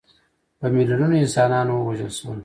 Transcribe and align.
په 0.59 0.65
میلیونونو 0.75 1.15
انسانان 1.23 1.67
ووژل 1.69 2.11
شول. 2.17 2.39